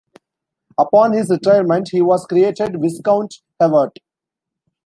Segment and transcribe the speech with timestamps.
[0.79, 3.99] Upon his retirement he was created Viscount Hewart.